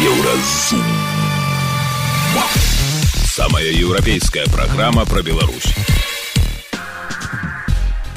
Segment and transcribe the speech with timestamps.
[0.00, 0.80] Еўразум.
[3.26, 5.74] Самая еўрапейская праграма пра Беларусь.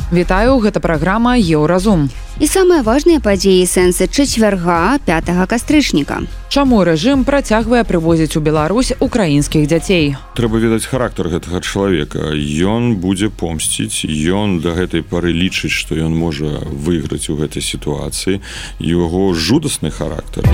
[0.10, 2.08] Вітаю, гэта праграма Еўразум.
[2.40, 6.24] І самыя важныя падзеі сэнсы чацвярга 5 кастрычніка.
[6.48, 10.16] Чаму рэжым працягвае прывозіць у Беларусь украінскіх дзяцей?
[10.40, 12.32] Трэба ведаць характар гэтага чалавека.
[12.64, 18.40] Ён будзе помсціць, ён да гэтай пары лічыць, што ён можа выйграць у гэтай сітуацыі
[18.80, 20.48] яго жудасны характар.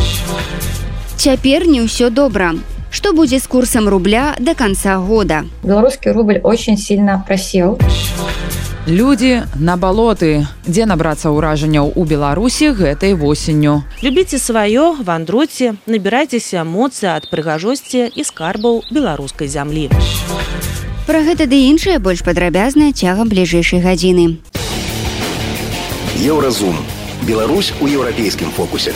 [1.19, 2.55] Цяпер не ўсё добра.
[2.95, 5.43] Што будзе з курсам рубля до конца года?
[5.67, 7.75] Беларускі рубль очень сильно просел.
[8.87, 13.83] Людзі на балоты, дзе набрацца ўражанняў у Беларусі гэтай восенню.
[13.99, 19.91] Любіце сваё, вандруйце, набірайцеся эмоцыі ад прыгажосці і скарбаў беларускай зямлі.
[21.03, 24.39] Пра гэта ды іншае больш падрабязна цягам бліжэйшай гадзіны.
[26.15, 26.79] Еўразум.
[27.27, 28.95] Беларусь у еўрапейскім фокусе.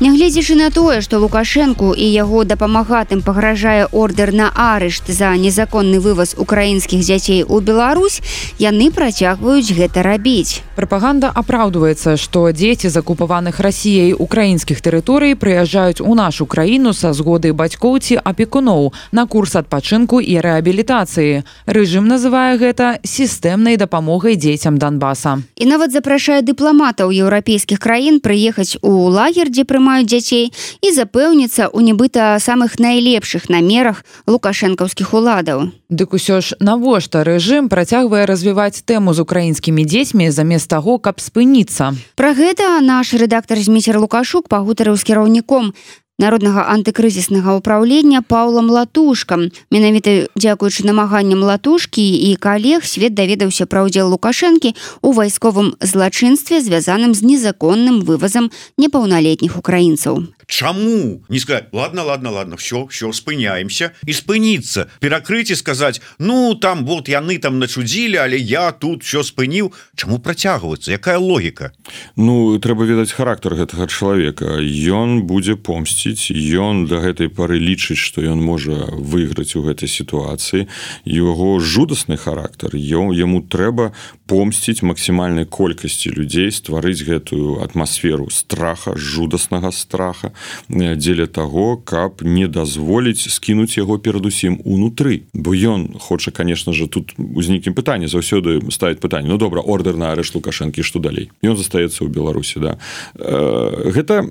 [0.00, 6.36] Нягледзячы на тое, што Лукашэнку і яго дапамагатым пагражае ордер на арышт за незаконны вываз
[6.38, 8.22] украінскіх дзяцей у Беларусь,
[8.62, 10.62] яны працягваюць гэта рабіць.
[10.78, 17.98] Прапаганда апраўдваецца, што дзеці закупаваных расіяй украінскіх тэрыторый прыязджаюць у нашу краіну са згоды бацькоў
[17.98, 21.42] ці апекуноў на курс адпачынку і рэабілітацыі.
[21.66, 25.42] Рэжым называе гэта сістэмнай дапамогай дзецям Донбаса.
[25.58, 30.52] І нават запрашае дыпламатаў еўрапейскіх краін прыехаць у лагер, дзе прымаюць дзяцей
[30.84, 35.72] і запэўніцца ў нібыта самых найлепшых намерах лукашэнкаўскіх уладаў.
[35.88, 41.96] Дык усё ж навошта рэжым працягвае развіваць тэму з украінскімі дзецьмі замест таго, каб спыніцца.
[42.20, 45.72] Пра гэта наш рэдактар зміцер лукашук пагутарыў з кіраўніком
[46.18, 49.48] народнага антыкрызіснага ўправлення паўлам латушкам.
[49.70, 57.14] Менавіта дзякуючы намаганням латушкі і калег свет даведаўся пра ўдзел лукашэнкі у вайсковым злачынстве звязаным
[57.14, 61.22] з незаконным вывазам непаўналетніх украінцаў Чаму?
[61.28, 63.92] Не сказать ладно ладно ладно все все спыняемся.
[64.08, 69.20] І спыніцца перакрыць і сказаць ну там вот яны там начудзілі але я тут все
[69.20, 71.76] спыніў Чаму працягваецца якая логіка?
[72.16, 74.56] Ну трэба ведаць характар гэтага чалавека.
[74.64, 80.64] Ён будзе помсціць ён да гэтай пары лічыць што ён можа выйграць у гэтай сітуацыі.
[81.04, 83.92] Яго жудасны характар ён яму трэба
[84.24, 90.32] помсціць максімальнай колькасці людзей стварыць гэтую атмасферу страха жудаснага страха
[90.68, 95.22] дзеля таго каб не дазволіць скінуць яго перадусім унутры.
[95.32, 100.12] Бо ён хоча конечно же тут узнікім пытанне заўсёды ставіць пытанне Ну добра ордер на
[100.12, 101.30] арышт лукашэнкі што далей?
[101.42, 102.78] Ён застаецца ў беларусі да.
[103.14, 104.24] Э, гэта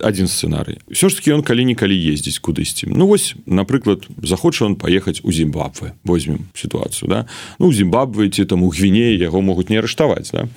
[0.00, 0.80] адзін сцэнарый.
[0.88, 2.88] Все ж таки ён калі-нікалі ездзіць кудысьці.
[2.88, 7.26] Ну вось напрыклад захоча он паехаць у зімбабве возьмем сітуацыю да.
[7.58, 10.48] Ну зімбабве ці там у гвіне яго могуць не арыштаваць да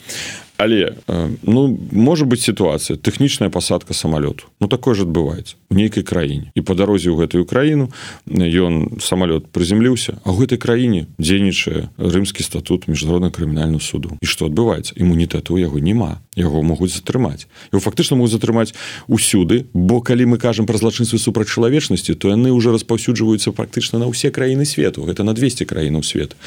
[0.58, 0.98] але
[1.44, 6.62] ну можа быть сітуацыя тэхнічная пасадка самалёту ну такое ж адбываецца у нейкай краіне і
[6.62, 7.90] по дарозе ў гэтую краіну
[8.28, 14.98] ён самалёт прыземліўся а гэтай краіне дзейнічае рымскі статут міжнародна крымінальную суду і што адбываецца
[14.98, 18.74] імунітэту у яго няма яго могуць затрымаць і фактычна могуць затрымаць
[19.10, 19.66] усюды.
[19.74, 24.30] Бо калі мы кажам пра злачынствы супраць чалавечнасці то яны уже распаўсюджваюцца практычна на ўсе
[24.30, 25.04] краіны свету.
[25.04, 26.38] Гэта на 200 краінаў свет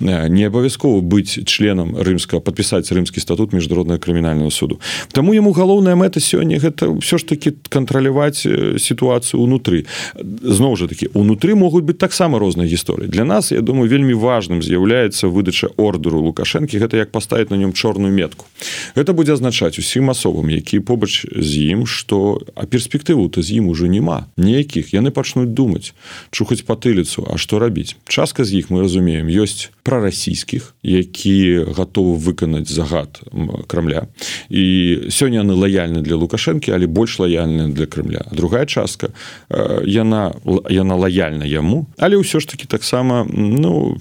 [0.00, 4.80] не абавязкова быць членам рымска подпісаць рымскі статут міжнароднага крымінального суду
[5.12, 8.42] Таму яму галоўная мэта сёння гэта ўсё ж таки кантраляваць
[8.80, 9.86] сітуацыю унутры
[10.42, 14.62] зноў жа таки унутры могуць быць таксама розныя гісторыі для нас я думаю вельмі важным
[14.62, 18.46] з'яўляецца выдача ордеру лукашэнкі гэта як паставіць на нём чорную метку.
[18.94, 23.68] Это будзе азначаць усім асобам які побач з ім что а перспектыву то з ім
[23.68, 25.92] ужо няма нейкіх яны пачнуць думаць
[26.30, 32.70] чухаць патыліцу А што рабіць частка з іх мы разумеем ёсць прарасійскіх які гатовы выканаць
[32.70, 33.20] загад
[33.66, 34.08] крамля.
[34.48, 39.10] І сёння яны лаяльны для лукашэнкі але больш лаяльны для крымля другая частка
[39.84, 40.34] яна
[40.68, 43.96] яна лаяльна яму але ўсё ж таки таксама ну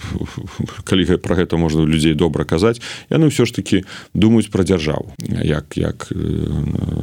[0.84, 5.14] калі про гэта можна людзей добра казаць яны ўсё ж таки думаюць пра дзяржаву
[5.44, 6.12] як як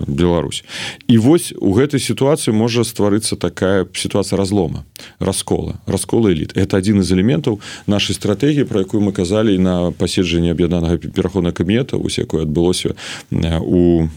[0.07, 0.65] Беларусь.
[1.09, 4.85] І вось у гэтай сітуацыі можа стварыцца такая сітуацыя разлома
[5.19, 6.57] раскола раскола эліт.
[6.57, 11.97] Это адзін з элементаў нашай стратэгіі про якую мы казалі на паседжанні аб'яднанага пераходна камета
[11.97, 12.95] ось якое адбылося
[13.61, 14.09] у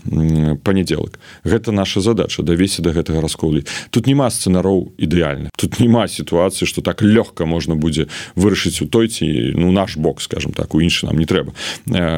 [0.64, 1.20] панядзелак.
[1.44, 6.82] Гэта наша задача давесці до гэтага расколі тут няма сцэнароў ідэальна тут няма сітуацыі что
[6.82, 11.06] так лёгка можна будзе вырашыць у той ці ну наш бок скажем так у іншы
[11.06, 11.54] нам не трэба.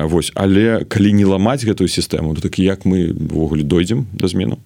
[0.07, 4.57] Вось але калі не ламаць гэтую сістэму то такі як мы ввогуле дойдзем да змену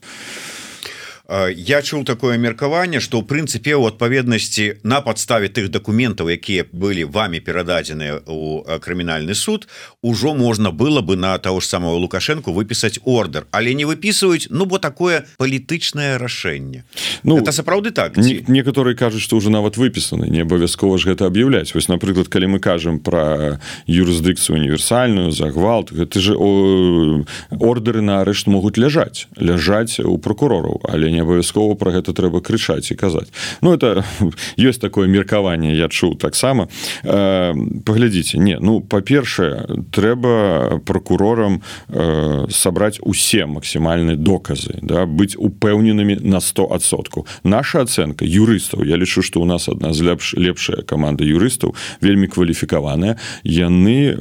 [1.56, 7.10] я чуў такое меркаванне что ў прынцыпе у адпаведнасці на подставе тых документаў якія былі
[7.10, 9.68] вами перададзеныя у крымінальны суд
[10.02, 13.48] ужо можна было бы на того ж самого лукашенко выпісаць ордер.
[13.52, 16.84] Але не выписываюць Ну бо такое палітычнае рашэнне
[17.24, 21.26] Ну это сапраўды так не, некаторые кажуць что уже нават выпісаны не абавязкова ж гэта
[21.26, 28.22] аб'яўляць вось напрыклад калі мы кажам про юрысдыкцыю універсальную за гвалт гэта же ордеры на
[28.22, 33.32] арышт могуць ляжаць ляжаць у прокурораў але не абавязкова про гэта трэба крычаць і казаць.
[33.64, 34.04] Ну это
[34.60, 36.68] ёсць такое меркаванне я чуў таксама.
[37.04, 37.54] Э,
[37.86, 46.42] паглядзіце не ну па-першае трэба прокурорам э, сабраць усе максімальныя доказы да быць упэўненымі на
[46.42, 51.76] 100сотку наша ацэнка юрыстаў я лічу что у нас одна з лепш лепшая команда юрыстаў
[52.02, 54.18] вельмі кваліфікаваная яны э,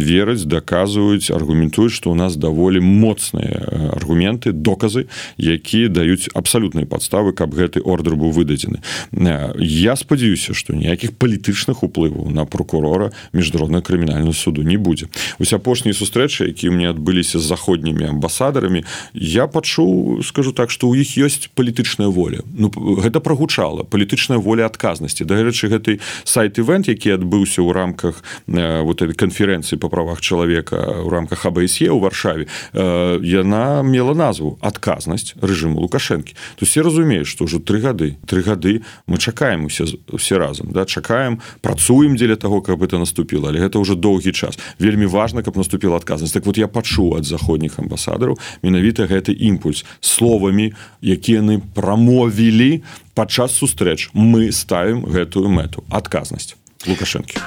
[0.00, 5.06] вераць даказваюць аргументуюць что у нас даволі моцныя аргументы доказы
[5.38, 8.80] якія даюць абсалютныя подставы каб гэты ордер быў выдадзены.
[9.12, 15.08] Э, я спадзяюся что ніякіх палітычных уплываў на прокурора міжнародна крымінальную суду не будзе.
[15.38, 18.84] Ось апошнія сустрэчы якія мне адбыліся з заходнімі амбасадарамі
[19.14, 22.40] я пачуў скажу так что у іх ёсць палітычная воля.
[22.54, 25.24] Ну гэта прогучала палітычная воля адказнасці.
[25.24, 31.02] Дарэчы гэты сайт ивент які адбыўся ў рамках э, вот этой канферэнцыі по правах чалавека
[31.04, 35.82] у рамках абсе у варшаве э, яна мела назву адказнасць рэжыму
[36.14, 39.84] лукашэнкі то все разумеюць что ўжо тры гады тры гады мы чакаем усе
[40.18, 44.58] все разам да чакаем працуем дзеля того каб это наступіла але гэта ўжо доўгі час.
[44.78, 46.32] Вельмі важно каб наступіла адказнасць.
[46.32, 50.72] Так вот я пачуў ад заходніх амбасадараў менавіта гэты імпульс словамі
[51.02, 52.82] якія яны прамовілі
[53.14, 54.10] падчас сустрэч.
[54.14, 55.84] Мы ставім гэтую мэту.
[55.90, 56.56] Адказнасць.
[56.86, 57.38] Лукашэнкі.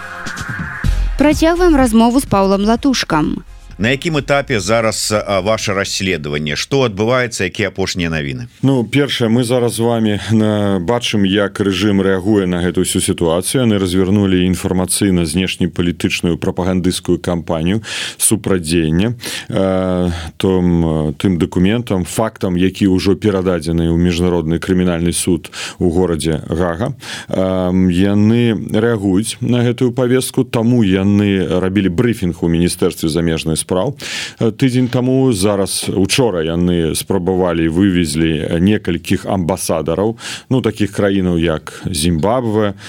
[1.17, 3.43] Працягваем размову з паўлам латушкам
[3.77, 5.13] на якім этапе зараз
[5.43, 6.55] ваше расследаванне?
[6.55, 8.49] Что адбываецца якія апошнія навіны?
[8.61, 13.69] Ну першае мы зараз з вами на бачым як рэжым рэагуе на гэту всю сітуацыю.
[13.69, 17.83] Яны развернули інфармацыйна знешнепалітычную прапагандысцкую кампанію
[18.17, 19.13] супрадзення
[19.49, 26.97] э, том тым документам фактам які ўжо перададзены ў міжнародны крымінальны суд у горадзе гага.
[27.29, 33.99] Э, яны рэагуюць на гэтую повестку таму яны рабілі брыфінг у міністэрстве замежнай спраў
[34.39, 40.15] тыдзень таму зараз учора яны спрабавалі вывезлі некалькіх амбасадараў
[40.47, 42.79] ну таких краінаў як зімбабве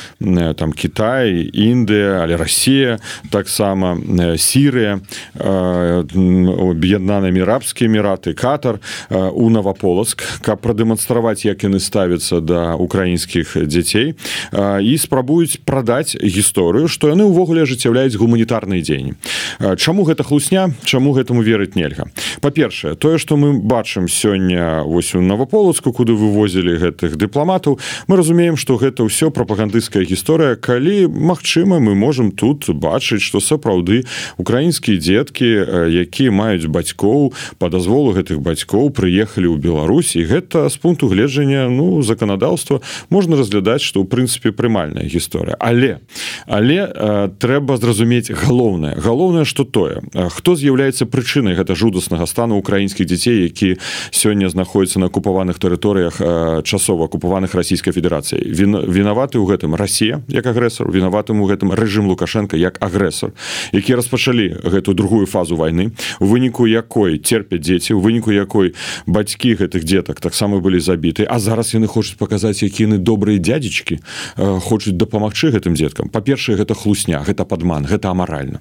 [0.55, 3.03] там Кітай Індыя але Росія
[3.35, 3.99] таксама
[4.39, 5.03] сірыя
[5.35, 8.79] аб'яднанымі рабскія эміраты катар
[9.11, 14.15] у наваполацк каб прадэманстраваць як яны ставяцца да украінскіх дзяцей
[14.55, 19.19] і спрабуюць прадаць гісторыю што яны ўвогуле ажыццяўляюць гуманітарныя дзеянні
[19.59, 22.09] Чаму гэта хлусня чаму гэтаму верыць нельга.
[22.41, 28.57] Па-першае тое что мы бачым сёння вось у наваполацку куды вывозілі гэтых дыпламатаў мы разумеем
[28.57, 30.57] что гэта ўсё прапагандысцкая гісторыя.
[30.57, 34.05] Калі Мачыма мы можем тут бачыць что сапраўды
[34.37, 35.49] украінскія дзеткі
[35.89, 40.17] якія маюць бацькоў по дазволу гэтых бацькоў прыехалі ў Беларусь.
[40.17, 42.81] І гэта з пункту гледжання ну заканадаўства
[43.11, 45.57] можна разглядаць что ў прынцыпе прымальная гісторыя.
[45.59, 46.01] Але
[46.47, 48.97] але э, трэба зразумець галоўнае.
[48.99, 50.03] Галоўнае что тое.
[50.31, 53.79] Хто з'яўляецца прычынай гэта жудаснага стану украінскіх дзяцей які
[54.11, 56.19] сёння знаходзяцца на акупаваных тэрыторыях
[56.67, 58.43] часова акупаваных расійскай федэрацыяй.
[58.43, 63.31] Вінаваты ў гэтым Росія як агрэсар вінаватым у гэтым рэжым лукашенко як агрэсар
[63.73, 68.75] які распачалі гэтую другую фазу войны у выніку якой терпяць дзеці у выніку якой
[69.07, 74.01] бацькі гэтых дзетак таксама былі забіты а зараз яны хочуць паказаць які яны добрыя дядзечкі
[74.37, 76.09] хочуць дапамагчы гэтым дзеткам.
[76.09, 78.61] Па-першае гэта хлусня гэта падман гэта амаральна.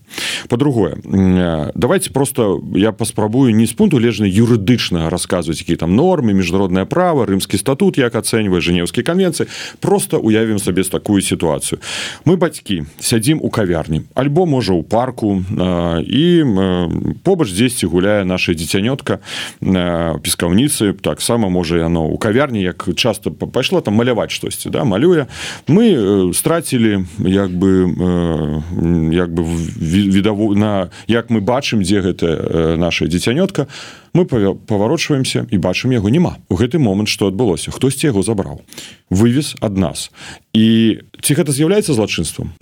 [0.49, 0.97] По-другое
[1.73, 6.83] давай давайте просто я паспрабую не з пункту лежны юрыдычна расказваць які там нормы міжнароднае
[6.83, 9.47] права рымскі статут як ацэньвае жэнеўскі канвенцыі
[9.79, 11.79] просто уявім сабе з такую сітуацыю
[12.27, 18.27] мы бацькі сядзім у кавярні альбо можа ў парку э, і э, побач дзесьці гуляе
[18.27, 19.23] наша дзіцянётка
[19.63, 25.31] э, пескаўніцы таксама можа яно у кавярні як часто пайшла там маляваць штосьці да малюе
[25.71, 32.01] мы э, страцілі як бы э, як бы відаву на як мы бачым бачым дзе
[32.01, 33.67] гэта наша дзіцянётка
[34.13, 36.37] мы паварочваемся і бачым яго няма.
[36.49, 37.71] У гэты момант што адбылося?
[37.71, 38.61] Хтосьці яго забраў.
[39.09, 40.11] Вывез ад нас.
[40.53, 42.53] І ці гэта з'яўляецца злачынствам?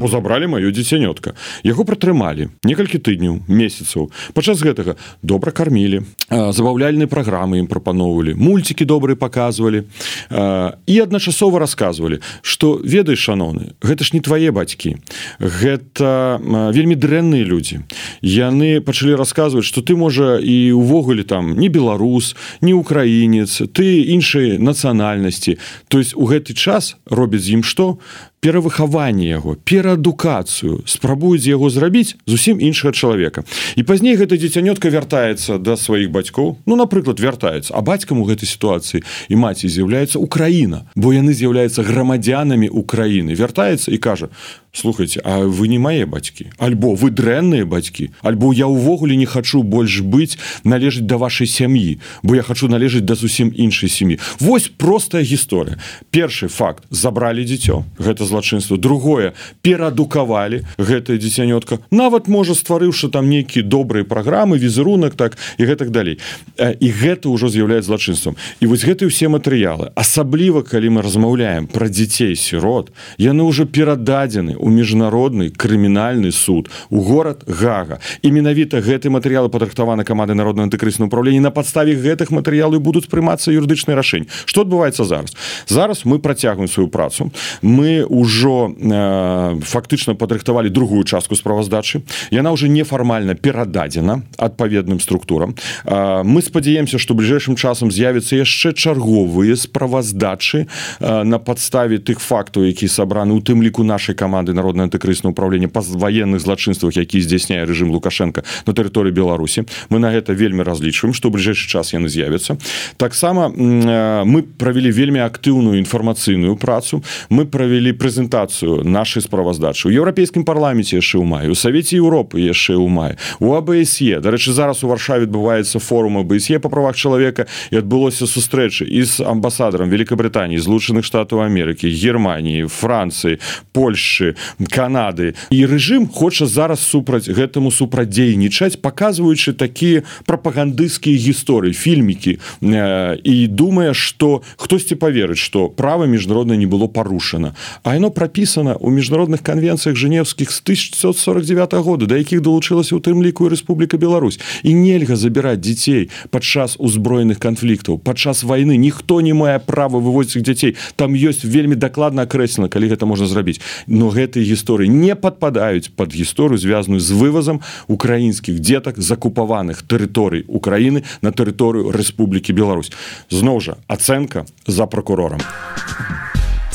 [0.00, 1.34] Ну, забралі маё дзіцянётка.
[1.64, 4.10] Яго пратрымалі некалькі тыдняў месяцаў.
[4.32, 9.84] Падчас гэтага добра кармілі забаўляльныя праграмы ім прапаноўвалі мульцікі добрыя паказвалі
[10.30, 14.96] і адначасова рассказывалі што ведаеш шаноўны гэта ж не твае бацькі.
[15.38, 16.40] Гэта
[16.72, 17.84] вельмі дрэнныя людзі.
[18.22, 24.58] Яны пачалі расказваць что ты можа і увогуле там не беларус не украінец ты іншай
[24.58, 25.58] нацыянальнасці.
[25.88, 27.98] То есть у гэты час робяць з ім што
[28.44, 33.48] перавыхаванне яго пераадукацыю спрабуюць яго зрабіць зусім іншага чалавека.
[33.72, 36.60] І пазней гэта дзіцянётка вяртаецца да сваіх бацькоў.
[36.68, 37.72] Ну напрыклад вяртаецца.
[37.72, 39.00] А бацькам у гэтай сітуацыі
[39.32, 43.32] і маці з'яўляецца Украіна бо яны з'яўляюцца грамадзянамі Украіны.
[43.32, 44.28] Вяртаецца і кажа
[44.74, 46.52] слухайте А вы не мае бацькі?
[46.58, 48.10] Альбо вы дрэнныя бацькі?
[48.20, 53.06] Альбо я ўвогуле не хачу больш быць належыць да вашай сям'і бо я хочу належыць
[53.06, 55.78] да зусім іншай сям'і Вось простая гісторыя.
[56.10, 56.84] Першы факт.
[56.90, 57.84] Забралі дзіцё.
[57.98, 59.32] Гэта злачынства другое.
[59.62, 66.18] Перадукавалі гэтая дзіцянётка нават можа стварыўшы там нейкія добрыя праграмы візерунак так і гэтак далей.
[66.58, 68.34] І гэта ўжо з'яўляецца злачынствам.
[68.58, 69.94] І вось гэты ўсе матэрыялы.
[69.94, 77.00] Асабліва калі мы размаўляем пра дзяцей сірот яны ўжо перададзены у міжнародны крымінальны суд у
[77.04, 78.00] горад гага.
[78.22, 83.52] І менавіта гэты матэрыялы падрыхтаваны каманды народна антыкрысна управлення на падставе гэтых матэрыялы будуць прымацца
[83.52, 84.28] юрыдычныя рашэнні.
[84.44, 85.36] Что адбываецца зараз?
[85.66, 87.30] Зараз мы працягваем сваю працу.
[87.62, 92.02] Мы ўжо э, фактычна падрыхтавалі другую частку справаздачы.
[92.30, 95.54] Яна уже нефармальна перададзена адпаведным структурам.
[95.84, 100.66] Э, мы спадзяемся что бліжэйшым часам з'явіцца яшчэ чарговыя справаздачы
[101.00, 105.68] э, на падставе тых фактаў які сабраны у тым ліку нашай каманды народное антыкрысна управление
[105.68, 109.68] па военных злачынствах які здзяйсняе режим лукашенко на тэрыторыі беларусі.
[109.90, 112.56] Мы на гэта вельмі разлічваем что бліжэйшы час яны з'явятся
[112.96, 117.02] таксама мы провели вельмі актыўную інфармацыйную працу.
[117.28, 122.78] Мы провели прэзентацыю нашай справаздачы у еўрапейскім парламенце яшчэ ў маю у савеце Еўропы яшчэ
[122.78, 127.82] ў мае у абсе дарэчы зараз у варшаве адбываецца форум абсе по правах чалавека і
[127.82, 133.42] адбылося сустрэчы і з амбасадарам Великабританіі злучаных штатаў Амерыкі Германії Францыі
[133.72, 134.38] Польши
[134.70, 135.34] Канады.
[135.50, 143.94] І рэжым хоча зараз супраць гэтаму супрадзейнічаць паказваючы такія прапагандысцкія гісторыі фільмікі э, і думае
[143.94, 149.96] что хтосьці поверыць что права міжнародна не было парушана а яно пропісана у міжнародных конвенцыях
[149.96, 154.40] женевскіх с 1949 года да якіх долучылася у тым ліку Рэспубліка Беларусь.
[154.62, 158.76] І нельга забіраць дзяцей падчас узброеных канфліктаў падчас войны.
[158.76, 163.60] Ніхто не мае права вывозіць дзяцей там ёсць вельмі дакладна акрэслена калі гэта можна зрабіць
[163.86, 171.04] но гэтыя гісторыі не падпадаюць под гісторыю звязаную з вывазам украінскіх дзетак закупаваных тэрыторый Украіны
[171.22, 172.92] на тэрыторыю Рэспублікі Беларусь.
[173.30, 175.40] Зноў жа ацэнка за прокурорам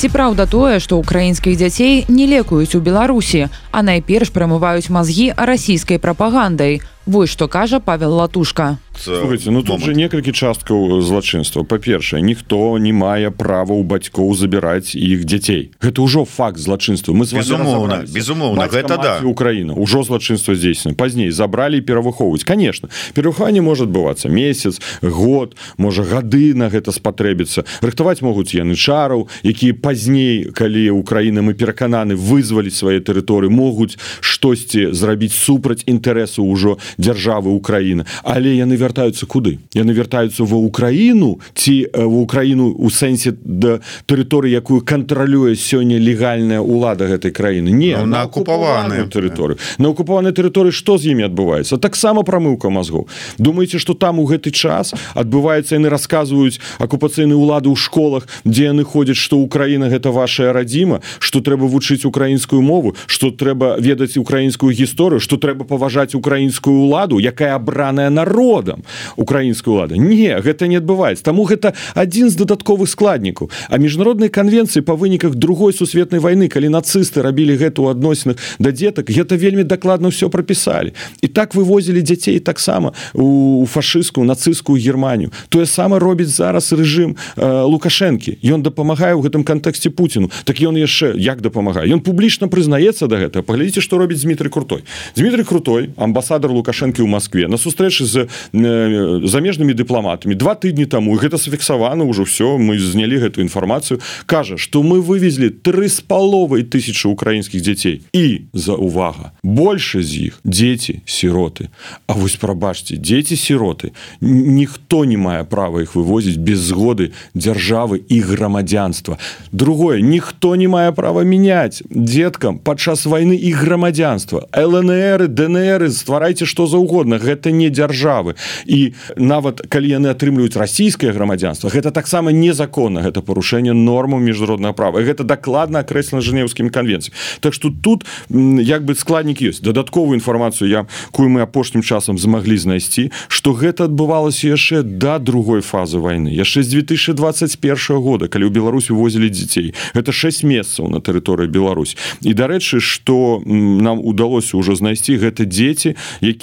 [0.00, 6.00] ці праўда тое што украінскіх дзяцей не лекуюць у беларусі а найперш прамываюць мазгі расійскай
[6.00, 8.78] прапагандай вось што кажа павел латушка.
[9.00, 11.62] Слухайте, ну тут же некалькі часткаў злачынства.
[11.64, 15.72] Па-першае ніхто не мае права ў бацькоў забіраць іх дзяцей.
[15.80, 17.16] Гэта ўжо факт злачынства.
[17.16, 19.14] Мы безумоўна безумоўна гэта да.
[19.24, 20.92] Украіна ўжо злачынства здзейснена.
[21.00, 27.64] Пазней забралі перавыхоўваць конечно перахаванне можа адбывацца месяц год можа гады на гэта спатрэбіцца.
[27.80, 34.92] Рыхтаваць могуць яны чараў якія пазней калі Украіна мы перакананы вызваліць свае тэрыторыі могуць штосьці
[34.92, 38.04] зрабіць супраць інтарэсу ўжо дзяржавы Украіны.
[38.24, 39.58] Але яны вяртаюцца куды?
[39.74, 46.60] Яны вяртаюцца ва ўкраіну ці в украіну у сэнсе да тэрыторыі якую кантралюе сёння легальная
[46.60, 47.70] ўлада гэтай краіны?
[47.70, 51.78] Не ну, на акупаваную тэрыторыю на акупаванай тэрыторыі што з імі адбываецца?
[51.78, 53.08] Таксама прамыўка мазгоў.
[53.38, 58.84] Думаеце что там у гэты час адбываецца яны расказваюць акупацыйныя ўлады ў школах дзе яны
[58.84, 64.72] ходзяць што Украіна гэта ваша радзіма что трэба вучыць украінскую мову что трэба ведаць украінскую
[64.72, 68.82] гісторыю что трэба паважаць украінскую ўладу якая абраная народам
[69.16, 71.22] украінскую ўлады не гэта не адбываецца.
[71.24, 73.50] Таму гэта адзін з дадатковых складнікаў.
[73.68, 78.72] А міжнароднай канвенцыі па выніках другой сусветнай войны калі нацысты рабілі гэта ў адносінах да
[78.72, 80.96] дзетак гэта вельмі дакладна ўсё прапісалі.
[81.20, 85.30] І так вывозілі дзяцей таксама у фашысцкую нацысцкую германію.
[85.48, 88.40] Тое сама робіць зараз рэжым э, лукашэнкі.
[88.42, 90.30] Ён дапамагае ў гэтым кантэксце пуціну.
[90.44, 91.90] Так ён яшчэ як дапамагае?
[91.92, 94.84] Ён публічна прызнаецца да гэта паглядзіце што робіць Дмітрий крутой.
[95.16, 100.38] Дмітрий крутой амбасадар лукашэнкі ў Москве на сустрэчы з э, замежнымі дыпламатамі.
[100.38, 103.98] Два тыдні таму гэта зафіксавана ўжо все мы знялі гэту інфармацыю.
[104.26, 108.02] Кажа что мы вывезли тры з паловай тысячи украінскіх дзяцей.
[108.14, 111.68] І за увага больше з іх дзеці сіроты.
[112.06, 118.20] А вось прабачце дзеці сіроты ніхто не мае права іх вывозіць без згоды дзяржавы і
[118.20, 119.18] грамадзянства.
[119.52, 124.46] Другое ніхто не мае права мяняць деткам падчас войны і грамадзянства.
[124.54, 128.36] Лнр днр стварайце што что заўгодна гэта не дзяржавы.
[128.68, 135.00] І нават калі яны атрымліваюць расійскае грамадзянство гэта таксама незаконна гэта парушэнне норму міжнароднага права.
[135.00, 139.64] Гэта дакладна акрэслена жэнеўскімі канвенцыі Так что тут як бы складнік ёсць.
[139.64, 140.84] Дадатковую інфармацыю я
[141.16, 146.60] кую мы апошнім часам змаглі знайсці что гэта адбывалася яшчэ да другой фазы войны яшчэ
[146.60, 149.72] з 2021 года калі ў Беларусь увозілі дзяцей.
[149.96, 155.96] Это 6 месяцаў на тэрыторыі Беларусь і дарэчы что нам удалося ўжо знайсці гэта дзеці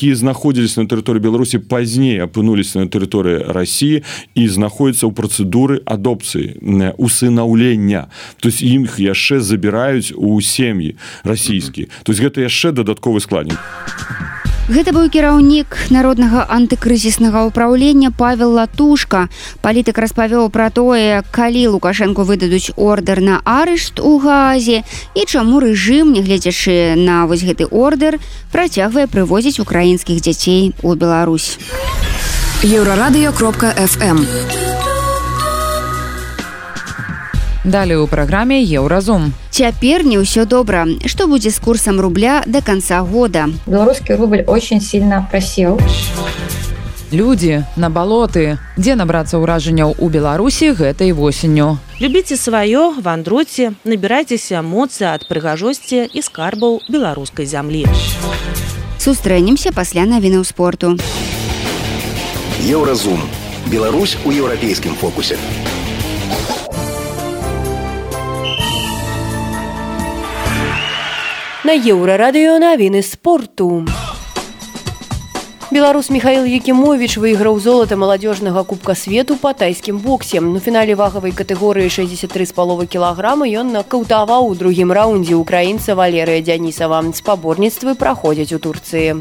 [0.07, 4.07] якія знаходзіліся на тэрыторыі Беларусі пазней апынуліся на тэрыторыі Росіі
[4.39, 6.55] і знаходзяцца ў працэдуры адопцыі
[6.95, 8.07] усынаўлення
[8.39, 10.95] то есть іх яшчэ забіраюць у сем'і
[11.27, 13.59] расійскі то есть гэта яшчэ дадатковы складнік
[14.67, 19.31] Гэта быў кіраўнік народнага антыкрызіснага ўпраўлення Павел Латушка.
[19.63, 24.83] Палітык распавёў пра тое, калі Лукашэнку выдадуць ордер на арышт у газе
[25.15, 28.19] і чаму рэжым, нягледзячы на вось гэты ордер,
[28.51, 31.55] працягвае прывозіць украінскіх дзяцей у Беларусь.
[32.59, 34.86] Еўрарадыё кропка FM.
[37.67, 39.33] Далее у праграме еўразум.
[39.51, 40.87] Цяпер не ўсё добра.
[41.03, 43.51] Што будзе з курсам рубля до конца года?
[43.67, 45.75] Беларускі рубль очень сильно просел.
[47.11, 51.75] Людзі на балоты, дзе набрацца ўражанняў у Беларусі гэтай восенню.
[51.99, 57.83] Любіце сваё, вандруйце, набірайцеся моцы ад прыгажосці і скарбаў беларускай зямлі.
[58.95, 60.95] Сустрэнемся пасля навінаў спорту.
[62.63, 63.19] Еўразум.
[63.67, 65.35] Беларусь у еўрапейскім фокусе.
[71.67, 73.83] На еўрарадыё навіны спорту.
[75.69, 80.39] Беларус Михаил Якімович выйграў золата маладзёжнага кубка свету па тайскім боксе.
[80.39, 86.39] На фінале вагавай катэгорыі 63 з паловы кілаграма ён накаўтаваў у другім раўндзе украінца Валерыя
[86.39, 87.03] Дзянісава.
[87.11, 89.19] Спаборніцтвы праходзяць у Турцыі.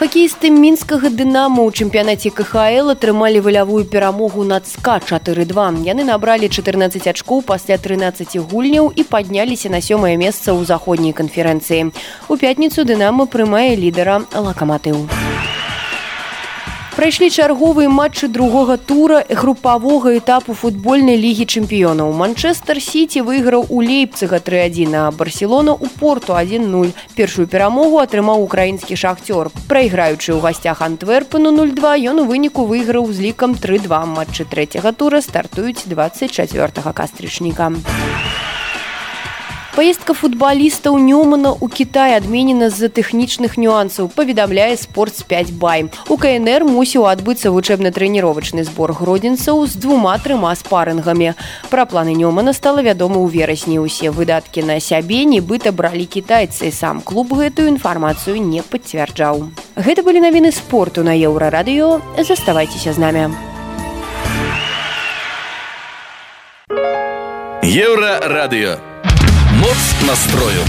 [0.00, 5.84] Хакеісты мінскага дынаму ў чэмпіянаце КХЛ атрымалі валявую перамогу над ска 4-2.
[5.84, 11.92] Яны набралі 14 ачкоў пасля 13 гульняў і падняліся на сёмае месца ў заходняй канферэнцыі.
[12.32, 15.04] У пятніцу дынама прымае лідара лакаматыў
[16.96, 22.12] прайшлі чарговыя матчы другога тура групавога этапу футбольнай лігі чэмпіёнаў.
[22.12, 28.96] Манчестер сити выйграў у лейпцыга 31 а барселона у порту 10 першую перамогу атрымаў украінскі
[28.96, 29.50] шахцёр.
[29.68, 35.20] Прайграючы ў гасцях антверпену 02 ён у выніку выйграў з лікам 32 матчы трэцяга тура
[35.20, 37.72] стартуюць 24 кастрычніка.
[37.72, 38.29] а
[39.70, 45.86] Паездка футбалістаў Нёмана ў Кітай адменена з-за тэхнічных нюансаў, паведамляе спорт 5 бай.
[46.10, 51.38] У КНР мусіў адбыцца вучэбна-трэніровачны збор гродзенцаў з двума-трыма спарынгамі.
[51.70, 53.78] Пра планы Нёмана стала вядома ў верасні.
[53.78, 56.74] Усе выдаткі на сябе нібыта бралі кітайцы.
[56.74, 59.54] Сам клуб гэтую інфармацыю не пацвярджаў.
[59.78, 62.02] Гэта былі навіны спорту на еўрарадыё.
[62.18, 63.24] Заставайцеся з намі.
[67.62, 68.89] Еўрарадыё
[69.60, 70.64] моц настрою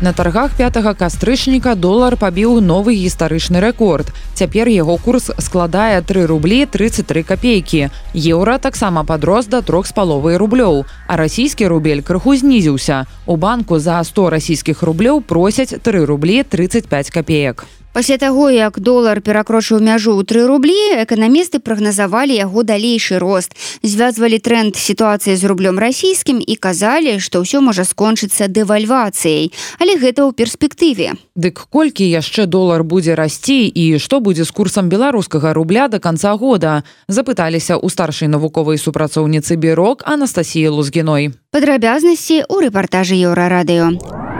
[0.00, 4.12] На таргах 5 кастрычніка долар пабіў новы гістарычны рэкорд.
[4.34, 7.90] Цяпер яго курс складае 3 рублі 33 копейкі.
[8.14, 13.06] Еўра таксама падрос да трох з паловай рублёў, а расійскі рубель крыху знізіўся.
[13.26, 17.66] У банку за 100 расійскіх рублёў просяць 3 рублі 35 копеек.
[17.98, 23.58] Пасля таго, як долар перакрочыў мяжу ў тры рублі, эканамісты прагназавалі яго далейшы рост.
[23.82, 29.50] Звязвалі тренд сітуацыі з рублём расійскім і казалі, што ўсё можа скончыцца дэвальвацыяй,
[29.82, 31.18] але гэта ў перспектыве.
[31.34, 36.38] Дык колькі яшчэ долар будзе расці і што будзе з курсам беларускага рубля да канца
[36.38, 41.34] года, запыталіся ў старшай навуковай супрацоўніцы бюрок Анастасіі Лузгіной.
[41.50, 44.37] Падрабязнасці ў рэпартажы еўрарадыё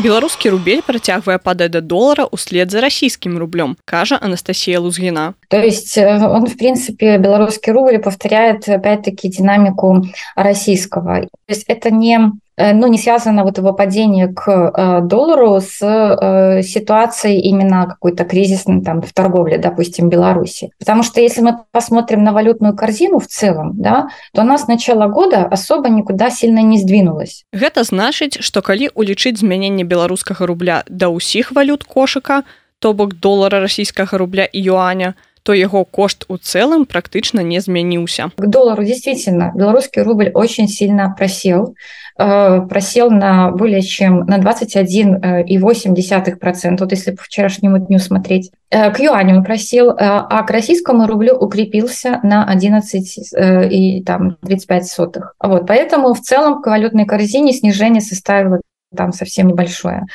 [0.00, 5.34] беларускі рубель працягвае падаць да долара услед за расійскім рублем кажа Анастасія лузгіна.
[5.48, 11.22] То есть э, он в принципе белорусский рубль повторяет опять-таки динамику российского.
[11.22, 12.32] То есть это не
[12.72, 18.82] ну, не связано вот его падение к э, доллару с э, ситуацией именно какой-то кризисной
[18.82, 20.70] там в торговле, допустим, Беларуси.
[20.78, 25.06] Потому что если мы посмотрим на валютную корзину в целом, да, то она с начала
[25.06, 27.44] года особо никуда сильно не сдвинулась.
[27.52, 32.44] Это значит, что коли уличить изменение белорусского рубля до усих валют кошика,
[32.78, 38.30] то бок доллара российского рубля и юаня, то яго кошт у цэлым практычна не змяніўся.
[38.36, 41.74] К доллару действительно белорусский рубль очень сильно просел.
[42.20, 48.50] Э, просел на более чем на 21,8%, вот если по вчерашнему дню смотреть.
[48.68, 53.32] Э, к юаню он просел, э, а к российскому рублю укрепился на 11
[53.70, 55.34] и там 35 сотых.
[55.42, 58.60] Вот, поэтому в целом к валютной корзине снижение составило
[58.96, 60.06] там совсем небольшое.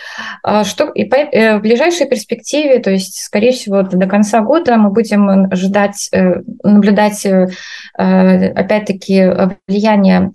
[0.63, 5.29] Что и по, в ближайшей перспективе, то есть, скорее всего, до конца года мы будем
[5.51, 6.09] ожидать,
[6.63, 7.25] наблюдать
[7.95, 9.31] опять-таки
[9.67, 10.31] влияние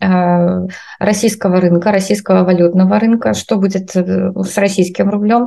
[0.99, 5.47] российского рынка, российского валютного рынка, что будет с российским рублем.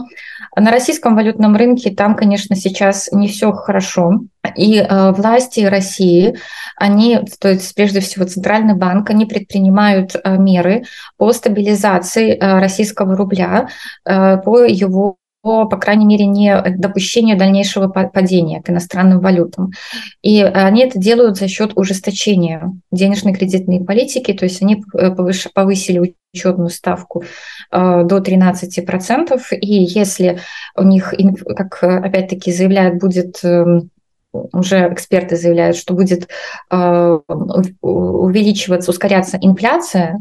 [0.56, 4.22] На российском валютном рынке там, конечно, сейчас не все хорошо.
[4.56, 6.36] И э, власти России,
[6.76, 10.84] они, то есть прежде всего Центральный банк, они предпринимают э, меры
[11.18, 13.70] по стабилизации э, российского рубля,
[14.06, 19.72] э, по его по, по крайней мере, не допущению дальнейшего падения к иностранным валютам.
[20.22, 25.12] И они это делают за счет ужесточения денежной кредитной политики, то есть они э,
[25.54, 27.24] повысили учетную ставку
[27.72, 30.40] э, до 13%, и если
[30.78, 31.14] у них,
[31.58, 33.90] как опять-таки заявляют, будет эм,
[34.34, 36.28] уже эксперты заявляют, что будет
[36.70, 37.20] э,
[37.82, 40.20] увеличиваться, ускоряться инфляция,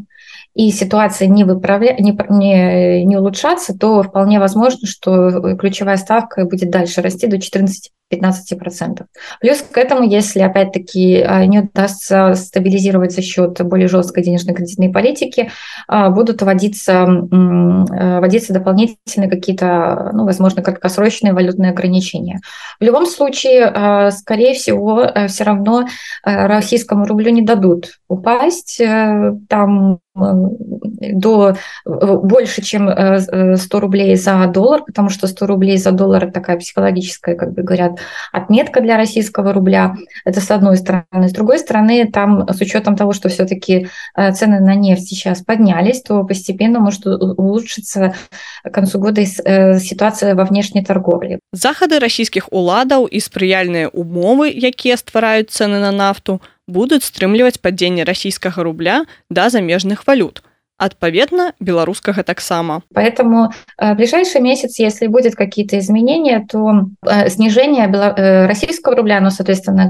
[0.55, 1.95] и ситуация не, выправля...
[1.99, 7.91] не, не, не улучшаться, то вполне возможно, что ключевая ставка будет дальше расти до 14
[8.13, 9.05] 15%.
[9.41, 14.89] Плюс к этому, если опять-таки а, не удастся стабилизировать за счет более жесткой денежной кредитной
[14.89, 15.51] политики,
[15.87, 22.39] а, будут вводиться, а, вводиться дополнительные какие-то, ну, возможно, краткосрочные валютные ограничения.
[22.79, 25.85] В любом случае, скорее всего, все равно
[26.23, 28.79] российскому рублю не дадут упасть.
[28.79, 35.91] Э, там до больше, чем 100 э, рублей за доллар, потому что 100 рублей за
[35.91, 37.99] доллар– такая психологическая, как бы говорят,
[38.31, 39.95] отметка для российского рубля.
[40.25, 41.29] Это с одной стороны.
[41.29, 46.01] С другой стороны, там с учетом того, что все-таки э, цены на нефть сейчас поднялись,
[46.01, 48.15] то постепенно может улучшиться
[48.63, 51.39] к концу года э, ситуация во внешней торговле.
[51.51, 58.63] Захады российских уладаў и спрыяльныя умовы, якія ствараюць цены на нафту, будуць стрымліваць падзенне расійскага
[58.63, 60.43] рубля да замежных валют–
[60.79, 62.81] Отповедно белорусского таксама.
[62.95, 69.29] Поэтому э, ближайший месяц, если будет какие-то изменения, то э, снижение э, российского рубля, ну,
[69.29, 69.87] соответственно,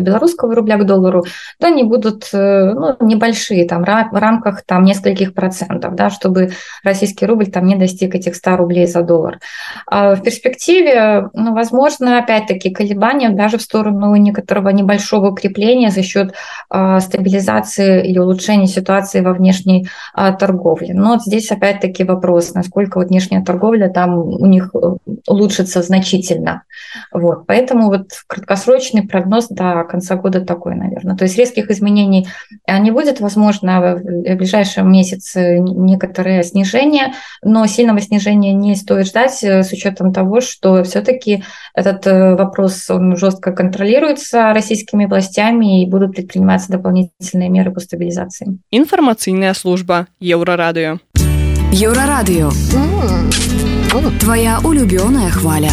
[0.00, 1.24] белорусского рубля к доллару,
[1.60, 6.50] то они будут ну, небольшие, там, в рамках там, нескольких процентов, да, чтобы
[6.82, 9.38] российский рубль там не достиг этих 100 рублей за доллар.
[9.86, 16.34] А в перспективе, ну, возможно, опять-таки, колебания даже в сторону некоторого небольшого укрепления за счет
[16.68, 20.92] стабилизации или улучшения ситуации во внешней торговли.
[20.92, 24.78] Но вот здесь опять-таки вопрос, насколько вот внешняя торговля там у них э,
[25.26, 26.62] улучшится значительно.
[27.12, 27.46] Вот.
[27.46, 31.16] Поэтому вот краткосрочный прогноз до конца года такой, наверное.
[31.16, 32.28] То есть резких изменений
[32.66, 39.42] э, не будет, возможно, в ближайшем месяце некоторое снижение, но сильного снижения не стоит ждать
[39.42, 46.14] э, с учетом того, что все-таки этот вопрос он жестко контролируется российскими властями и будут
[46.14, 48.58] предприниматься дополнительные меры по стабилизации.
[48.70, 50.98] Информационная служба служба еўрарадыё.
[51.72, 52.50] Еўрарадыё.
[54.20, 55.70] Твая улюбёная хваля.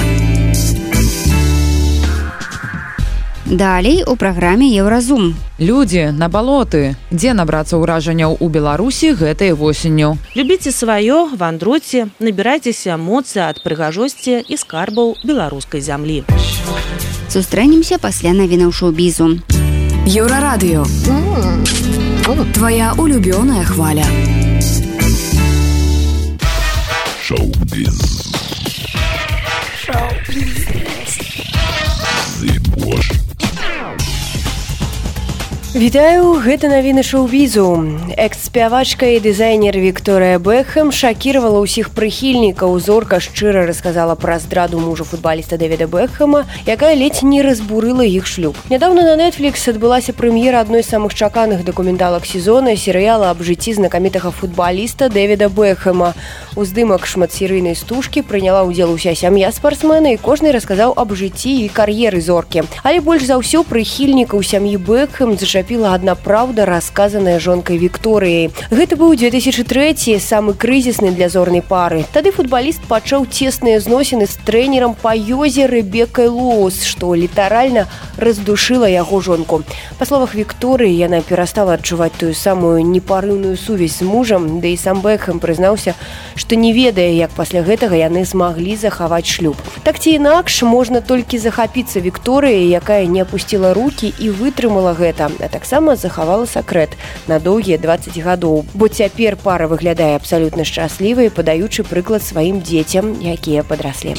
[3.45, 5.35] Далей у праграме еўразум.
[5.59, 10.17] Людзі на балоты, дзе набрацца ўражанняў у Беларусі гэтай восенню.
[10.35, 16.23] Любіце сваё, вандруйце, набірайцеся моцы ад прыгажосці і скарбаў беларускай зямлі.
[17.29, 19.39] Сустрэнемся пасля навінаў шоу-бізу.
[20.07, 20.87] Еўрарадыё.
[22.53, 24.05] Твоя улюбёная хваля.
[27.21, 28.31] Шоу-біз.
[29.85, 30.83] Шоу-біз.
[35.73, 37.65] Вітаю гэта навіны шоу-візу.
[38.13, 45.57] Экс-спявачка і дызайнер Вікторыя Бэхэм шакіравала ўсіх прыхільнікаў зорка шчыра расказала пра здраду мужа футбаліста
[45.57, 48.53] Дэвіда Бэхэма якая ледзь не разбурыла іх шлюб.
[48.69, 54.29] Нядаўна на Netflix адбылася прэм'ера адной з самых чаканых дакументалак сезона серыяла аб жыцці знакамітага
[54.29, 56.13] футбаліста Дэвіда Бэхэма.
[56.53, 62.21] Уздымак шматсерыйнай стужкі прыняла ўдзел уся сям'я спартсмена і кожны расказаў аб жыцці і кар'еры
[62.21, 62.69] зоркі.
[62.85, 68.51] Але больш за ўсё прыхільнікаў сям'і Бэхэм за зачапіла адна праўда расказаная жонкай Вікторыяй.
[68.69, 72.03] Гэта быў 2003 самы крызісны для зорнай пары.
[72.11, 79.21] Тады футбаліст пачаў цесныя зносіны з трэнерам па ёзе рэбекай Лоус, што літаральна раздушыла яго
[79.21, 79.63] жонку.
[79.99, 84.99] Па словах Вікторыі яна перастала адчуваць тую самую непарыўную сувязь з мужам, да і сам
[84.99, 85.95] Бэхэм прызнаўся,
[86.35, 89.55] што не ведае, як пасля гэтага яны змаглі захаваць шлюб.
[89.83, 95.95] Так ці інакш можна толькі захапіцца Вікторыяй, якая не апусціла руки і вытрымала гэта таксама
[95.95, 96.97] захавала сакрэт
[97.29, 98.65] на доўгія 20 гадоў.
[98.73, 104.17] Бо цяпер пара выглядае абсалютна шчаслівай падаючы прыклад сваім дзецям якія падраслі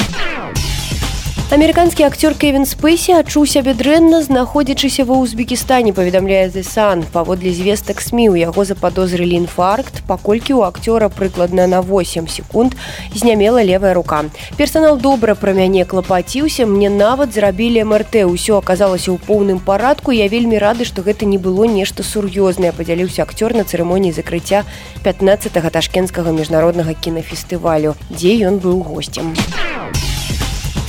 [1.53, 7.05] Амерыканскі акцёр Кевін Спейсі адчуў сябе дрэнна, знаходзячыся ва ўзбекістане, паведамляе The Sun.
[7.13, 12.75] Паводле звестак СМі у яго западозрылі інфаркт, паколькі ў акцёра прыкладна на 8 секунд
[13.13, 14.25] знямела левая рука.
[14.57, 18.25] Персанал добра пра мяне клапаціўся, мне нават зрабілі МРТ.
[18.25, 20.17] Усё аказалася ў поўным парадку.
[20.17, 24.65] Я вельмі рады, што гэта не было нешта сур'ёзнае, падзяліўся акцёр на цырымоніі закрыцця
[25.05, 29.37] 15 ташкенскага міжнароднага кінафестывалю, дзе ён быў госцем.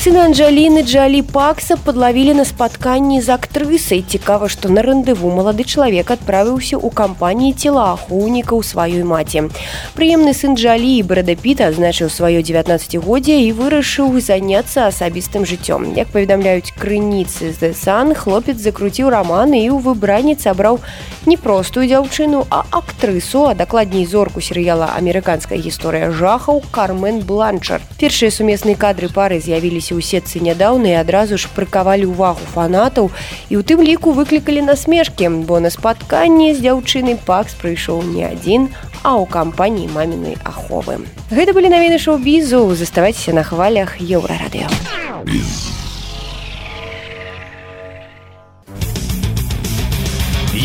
[0.05, 4.03] Сына Анджаліны Джалі Пакса падлавілі на спатканні з актрысай.
[4.05, 9.49] Цікава, што на рандеву малады чалавек адправіўся ў кампаніі целаахоўнікаў сваёй маці.
[9.97, 15.97] Прыемны сын Джалі і Брэдапіта адзначыў сваё 19годдзе і вырашыў заняцца асабістым жыццём.
[15.97, 20.85] Як паведамляюць крыніцы з Дэсан, хлопец закруціў раман і ў выбранніц абраў
[21.25, 27.81] не простую дзяўчыну, а актрысу, а дакладней зорку серыяла амерыканская гісторыя жахаў Кармен Бланчар.
[27.97, 33.09] Першыя сумесныя кадры пары з'явіліся ў сетцы нядаўна і адразу ж прыкавалі ўвагу фанатаў
[33.49, 38.69] і ў тым ліку выклікалі насмешкі, бо на спатканні з дзяўчынай пакс прыйшоў не адзін,
[39.01, 41.01] а ў кампаніі мамінай аховы.
[41.31, 44.67] Гэта былі навіны шоу-бізу, заставайцеся на хвалях еўрарадыё.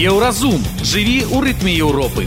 [0.01, 2.25] Еўразум жыві ў рытме Еўропы.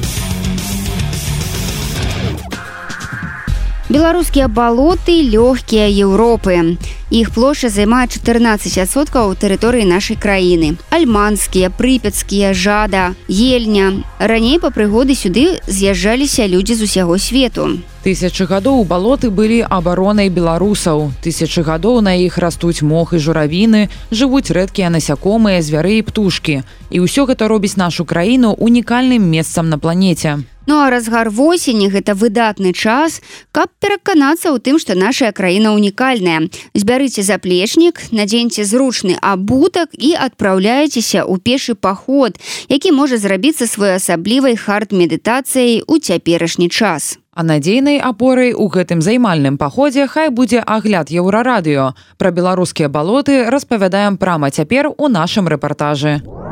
[3.90, 6.78] Беларускія балоты лёгкія Еўропы.
[7.14, 10.82] Іх плошча займае 14соткаў тэрыторыі нашай краіны.
[10.90, 14.02] Альманскія, прыпецкія, жада, ельня.
[14.18, 17.78] Раней па прыгоды сюды з'язджаліся людзі з усяго свету.
[18.02, 21.14] Тысячы гадоў балоты былі абаронай беларусаў.
[21.22, 26.66] Тысячы гадоў на іх растуць мох і журавіны, жывуць рэдкія насякомыя, звяры і птушкі.
[26.90, 30.42] І ўсё гэта робіць нашу краіну унікальным месцам на планеце.
[30.66, 33.20] Ну а разгар восені гэта выдатны час,
[33.52, 36.48] каб пераканацца ў тым, што наша краіна унікальная.
[36.72, 42.40] Збярыце заплечнік, надзеньце зручны абутак і адпраўляецеся ў пешы паход,
[42.72, 47.20] які можа зрабіцца своеасаблівай хард-медытацыяй у цяперашні час.
[47.34, 51.92] А надзейнай апорай у гэтым займальным паходзе хай будзе агляд еўрарадыё.
[52.18, 56.43] Пра беларускія балоты распавядаем прама цяпер у нашым рэпартажы.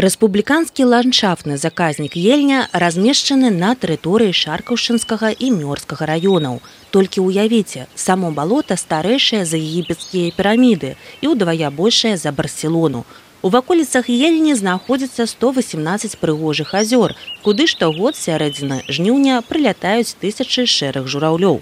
[0.00, 6.54] Рэспубліканскі ландшафтны заказнік ельня размешчаны на тэрыторыі шаркаўшчынскага і мёрзскага раёнаў.
[6.88, 13.04] Толькі ўявіце, само балота старэйшае за егіпецкія піраміды і ўдвая большае за барселону.
[13.44, 17.12] У ваколіцах ельні знаходзіцца 118 прыгожых азёр,
[17.44, 21.60] куды штогод сярэдзіна жніўня прылятаюць тысячы шэрых жураўлёў.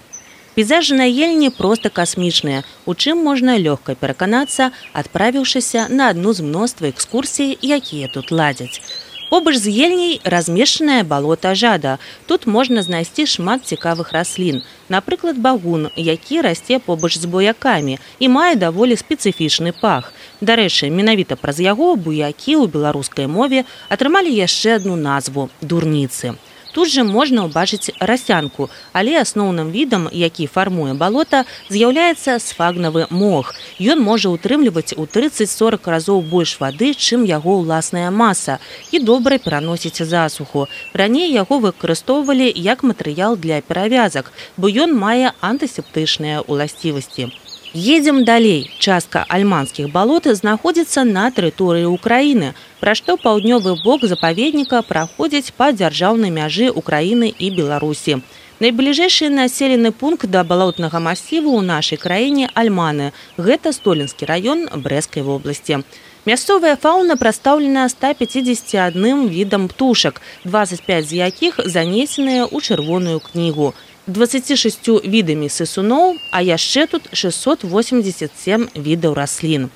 [0.59, 6.90] Пейзажы на ельні проста касмічныя, у чым можна лёгка пераканацца, адправіўшыся на адну з мноства
[6.90, 8.83] экскурсій, якія тут ладзяць.
[9.31, 11.92] Побач з ельняй размешчанае балота жада.
[12.27, 14.64] Тут можна знайсці шмат цікавых раслін.
[14.88, 20.11] Напрыклад, багун, які расце побач з буякамі і мае даволі спецыфічны пах.
[20.40, 26.35] Дарэчы, менавіта праз яго буякі ў беларускай мове атрымалі яшчэ адну назву дурніцы.
[26.72, 33.54] Тут жа можна ўбачыць расянку, але асноўным відам, які фармуе балота, з'яўляецца сфагнавы мох.
[33.81, 38.59] Ён можа ўтрымліваць у 30-40 разоў больш вады, чым яго ўласная маса
[38.92, 40.68] і добра пераносіць засуху.
[40.92, 47.48] Раней яго выкарыстоўвалі як матэрыял для перавязак, бо ён мае антысептычныя ўласцівасці.
[47.74, 48.70] Едзем далей.
[48.78, 56.33] Частка альманскіх балот знаходзіцца на тэрыторыі ўкраіны, пра што паўднёвы бок запаведніка праходзіць па дзяржаўнай
[56.33, 58.24] мяжы ўкраіны і Беларусі.
[58.64, 63.12] Найбліжэйшы населены пункт да балотнага масіву ў нашай краіне альманы.
[63.37, 65.85] Гэта столінскі раён брэскай вобласці.
[66.24, 73.74] Мясцовая фауна прадстаўлена 151 відам птушак, 25 з якіх занесеныя ў чырвоную кнігу.
[74.09, 79.68] 26 відамі сысуноў, а яшчэ тут 687 відаў раслін.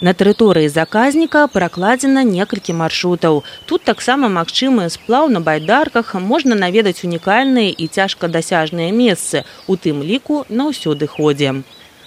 [0.00, 3.44] На тэрыторыі заказніка пракладзена некалькі маршрутаў.
[3.64, 10.02] Тут таксама магчымы сплаў на байдарках можна наведаць унікальныя і цяжка дасяжныя месцы, у тым
[10.02, 11.62] ліку на ўсюды ходзе.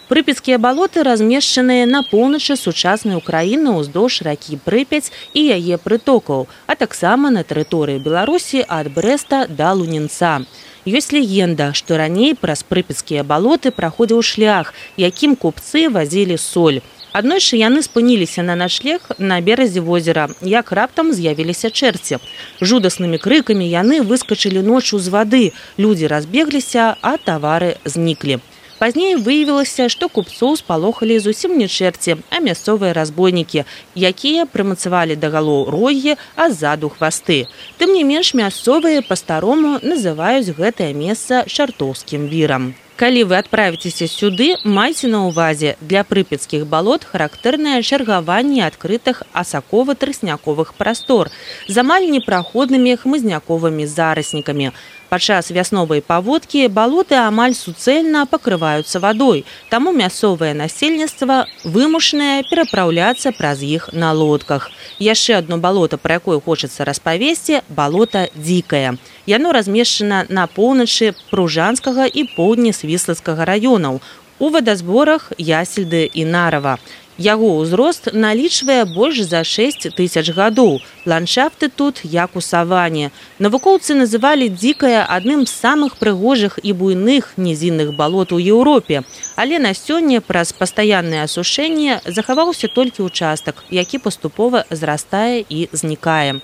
[0.10, 7.30] Прыпецкія балоты размешчаныя на поўначы сучаснай Украіны ўздоўж ракі прыпяць і яе прытокаў, а таксама
[7.30, 10.42] на тэрыторыі Беларусі ад Брэста да Лунінца.
[10.90, 16.80] Ёсць легенда, што раней праз прыпецкія балоты праходзіў шлях, якім купцы вазілі соль.
[17.14, 22.18] Аднойчы яны спыніліся на начлег на беразе возера, як раптам з'явіліся чэрці.
[22.62, 25.46] Жудаснымі крыкамі яны выскачылі ноччу з вады,
[25.78, 28.42] людзі разбегліся, а тавары зніклі.
[28.80, 33.68] Пазней выявілася, што купцоў спалохалі зусім не чэрці, а мясцовыя разбойнікі,
[34.12, 37.44] якія прымацавалі да галоў рогі, а ззаду хвасты.
[37.78, 42.72] Тым не менш мясцовыя па-старому называюць гэтае месца шартоўскім вірам.
[43.00, 51.32] Калі вы адправіцеся сюды, майце на ўвазе для прыпецкіх балот характэрнае чаргаванне адкрытых асакова-трысняковых прастор
[51.68, 54.72] з амаль непраходнымі хмызняковымі зараснікамі.
[55.10, 59.42] Падчас вясновай паводкі балоты амаль суцэльна пакрываюцца вадой,
[59.74, 64.70] таму мясцовае насельніцтва вымушанае перапраўляцца праз іх на лодках.
[65.02, 69.02] Яшчэ одно балота, пра якое хочацца распавесці балота дзікае.
[69.26, 74.02] Яно размешчана на поўначы пружанскага і поўдні свіслацкага раёнаў.
[74.38, 76.78] У вадазборах ясельды і нарава.
[77.20, 80.80] Яго ўзрост налічвае больш за 6 тысяч гадоў.
[81.04, 83.12] Ландшафты тут як у саване.
[83.44, 89.04] Навукоўцы называлі дзікае адным з самых прыгожых і буйных нізінных балот у Еўропе.
[89.36, 96.40] Але на сёння праз пастаяннае асушэнне захаваўся толькі ўчастак, які паступова зрастае і знікае.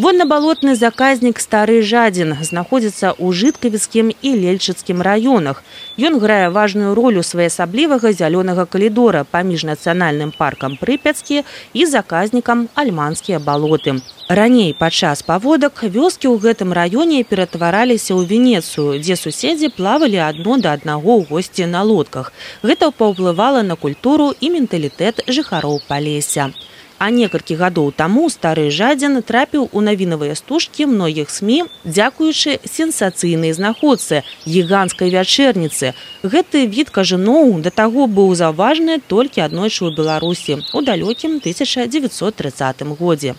[0.00, 5.60] Водна-балотны заказнік стары жадзін знаходзіцца ў жыткавіцкім і лельчыцкім раёнах.
[6.08, 14.00] Ён грае важную ролю своеасаблівага зялёнага калідора паміж нацыянальным паркам прыпяцкі і заказнікам альманскія балоты.
[14.40, 20.72] Раней падчас паводак вёскі ў гэтым раёне ператвараліся ў венецыю, дзе суседзі плавалі адно да
[20.80, 22.32] аднаго ў госці на лодках.
[22.64, 26.54] Гэта паўплывала на культуру і менталітэт жыхароў палеся.
[27.00, 34.20] А некалькі гадоў таму стары жадзін трапіў у навінавыя стужкі многіх сМ, дзякуючы сенсацыйнай знаходцы
[34.44, 35.94] гіганцкай вячэрніцы.
[36.20, 43.32] Гэты від кажаноў да таго быў заўважны толькі аднойчы ў Беларусі у далёкім 1930 годзе.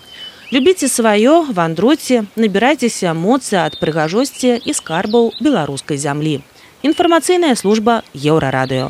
[0.49, 6.41] Любіце сваё, вандруйце, набірайцеся моцы ад прыгажосці і скарбаў беларускай зямлі.
[6.81, 8.89] Інфармацыйная служба еўрарадыё.